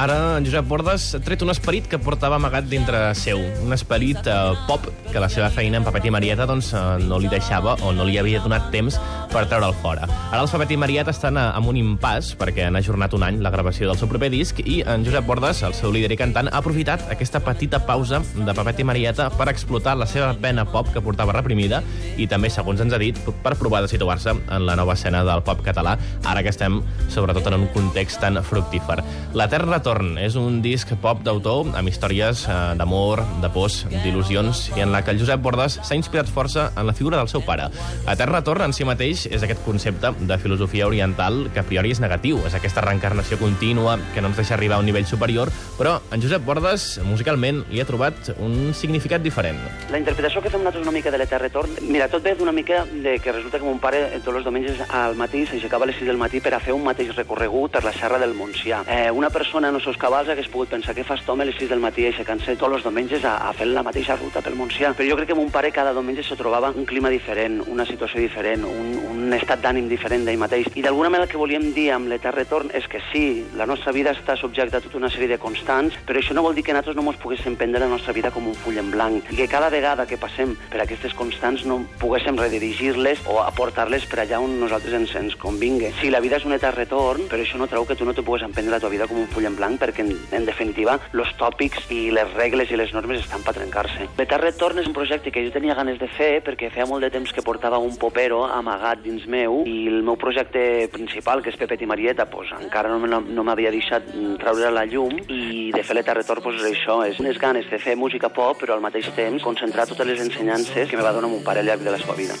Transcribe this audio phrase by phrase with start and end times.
[0.00, 3.36] Ara en Josep Bordes ha tret un esperit que portava amagat dintre seu.
[3.60, 7.18] Un esperit eh, pop que la seva feina en Papet i Marieta doncs, eh, no
[7.20, 8.96] li deixava o no li havia donat temps
[9.28, 10.06] per treure'l fora.
[10.30, 13.42] Ara els Papet i Marieta estan eh, amb un impàs perquè han ajornat un any
[13.44, 16.48] la gravació del seu proper disc i en Josep Bordes, el seu líder i cantant,
[16.48, 20.88] ha aprofitat aquesta petita pausa de Papet i Marieta per explotar la seva vena pop
[20.94, 21.82] que portava reprimida
[22.16, 25.44] i també, segons ens ha dit, per provar de situar-se en la nova escena del
[25.44, 26.80] pop català, ara que estem
[27.12, 29.02] sobretot en un context tan fructífer.
[29.36, 34.84] L'Etern Retorn és un disc pop d'autor amb històries eh, d'amor, de pors, d'il·lusions i
[34.84, 37.64] en la que el Josep Bordes s'ha inspirat força en la figura del seu pare.
[38.06, 41.98] Etern Retorn en si mateix és aquest concepte de filosofia oriental que a priori és
[41.98, 45.96] negatiu, és aquesta reencarnació contínua que no ens deixa arribar a un nivell superior, però
[46.14, 49.58] en Josep Bordes, musicalment, li ha trobat un significat diferent.
[49.90, 52.84] La interpretació que fem nosaltres una mica de l'Etern Retorn, mira, tot ve d'una mica
[52.92, 55.98] de que resulta que mon pare eh, tots els diumenges al matí s'aixecava a les
[55.98, 58.84] 6 del matí per a fer un mateix recorregut per la serra del Montsià.
[58.86, 61.56] Eh, una persona en els seus cabals hagués pogut pensar que fas tu a les
[61.56, 64.90] 6 del matí aixecant-se tots els diumenges a, a fer la mateixa ruta pel Montsià.
[64.92, 68.20] Però jo crec que mon pare cada diumenge se trobava un clima diferent, una situació
[68.20, 70.68] diferent, un, un estat d'ànim diferent d'ell mateix.
[70.76, 73.22] I d'alguna manera el que volíem dir amb l'Etern Retorn és que sí,
[73.56, 76.58] la nostra vida està subjecta a tota una sèrie de constants, però això no vol
[76.58, 79.32] dir que nosaltres no ens poguéssim prendre la nostra vida com un full en blanc
[79.32, 84.26] i que cada vegada que passem per aquestes constants no poguéssim redirigir-les o aportar-les per
[84.26, 85.94] allà on nosaltres ens, ens convingui.
[86.02, 88.26] Sí, la vida és un etern retorn, però això no treu que tu no te
[88.26, 91.32] pugues emprendre la teva vida com un full en blanc, perquè, en, en definitiva, els
[91.38, 94.08] tòpics i les regles i les normes estan per trencar-se.
[94.18, 97.10] L'etern retorn és un projecte que jo tenia ganes de fer perquè feia molt de
[97.12, 101.58] temps que portava un popero amagat dins meu i el meu projecte principal, que és
[101.60, 104.08] Pepet i Marieta, pues, encara no, no, m'havia deixat
[104.40, 107.68] treure a la llum i de fer l'etern retorn pues, és això, és unes ganes
[107.70, 111.12] de fer música pop, però al mateix temps concentrar totes les ensenyances que me va
[111.16, 112.38] donar mon pare al llarg de la seva vida.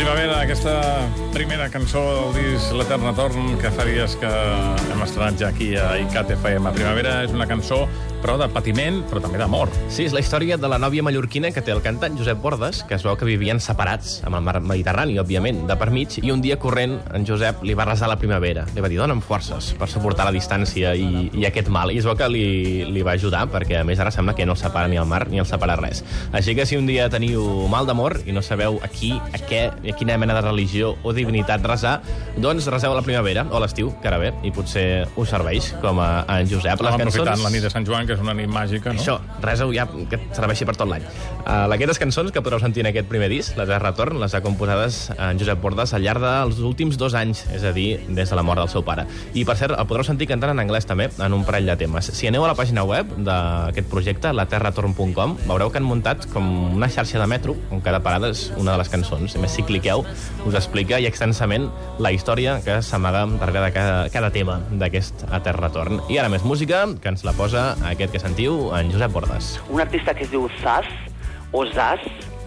[0.00, 4.30] Primavera, aquesta primera cançó del disc L'Etern Retorn, que fa dies que
[4.90, 6.72] hem estrenat ja aquí a ICAT FM.
[6.74, 7.84] Primavera és una cançó,
[8.20, 9.70] però de patiment, però també d'amor.
[9.88, 12.96] Sí, és la història de la nòvia mallorquina que té el cantant Josep Bordes, que
[12.98, 16.42] es veu que vivien separats amb el mar Mediterrani, òbviament, de per mig, i un
[16.42, 18.66] dia corrent en Josep li va resar la primavera.
[18.74, 21.94] Li va dir, dona'm forces per suportar la distància i, i aquest mal.
[21.94, 24.58] I es veu que li, li va ajudar, perquè a més ara sembla que no
[24.58, 26.02] el separa ni el mar ni el separa res.
[26.34, 29.68] Així que si un dia teniu mal d'amor i no sabeu a qui, a què,
[29.70, 31.98] a quina mena de religió o divinitat resar,
[32.40, 35.72] doncs reseu a la primavera o a l'estiu, que ara ve, i potser us serveix
[35.82, 36.80] com a, en Josep.
[36.80, 39.02] Estem aprofitant la nit de Sant Joan, que és una nit màgica, no?
[39.02, 41.04] Això, reseu ja que et serveixi per tot l'any.
[41.40, 44.42] Uh, aquestes cançons que podreu sentir en aquest primer disc, les de retorn, les ha
[44.44, 48.38] composades en Josep Bordes al llarg dels últims dos anys, és a dir, des de
[48.38, 49.06] la mort del seu pare.
[49.34, 52.12] I, per cert, el podreu sentir cantant en anglès també, en un parell de temes.
[52.16, 56.46] Si aneu a la pàgina web d'aquest projecte, laterratorn.com, veureu que han muntat com
[56.76, 59.36] una xarxa de metro, on cada parada és una de les cançons.
[59.36, 60.04] A més, si cliqueu,
[60.46, 61.68] us explica i extensament
[61.98, 66.00] la història que s'amaga darrere de cada, cada tema d'aquest Etern Retorn.
[66.08, 69.54] I ara més música, que ens la posa aquest que sentiu, en Josep Bordes.
[69.68, 70.88] Un artista que es diu Zaz,
[71.52, 72.04] o Zaz,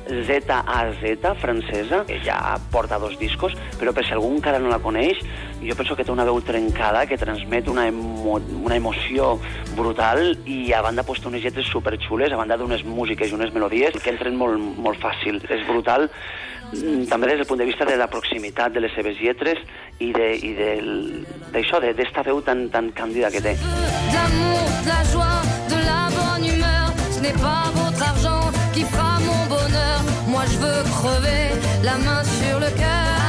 [0.07, 5.21] Z-A-Z, francesa, que ja porta dos discos, però per si algú encara no la coneix,
[5.67, 9.39] jo penso que té una veu trencada que transmet una, emo una emoció
[9.75, 13.97] brutal i a banda posta unes lletres superxules, a banda d'unes músiques i unes melodies
[14.01, 15.39] que entren molt, molt fàcil.
[15.49, 19.19] És brutal mm, també des del punt de vista de la proximitat de les seves
[19.21, 19.61] lletres
[19.99, 23.57] i d'això, de, d'esta veu tan, tan càndida que té.
[23.57, 25.41] De la joie,
[25.71, 29.99] de la bonne humeur, ce n'est pas votre argent qui fera mon bonheur.
[30.27, 31.45] Moi je veux crever
[31.83, 33.22] la main sur le cœur.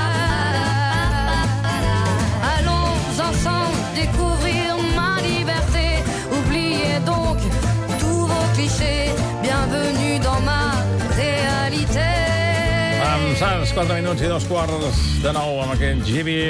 [13.15, 16.41] Amb Sants, 4 minuts i dos quarts de nou amb aquest Gibi.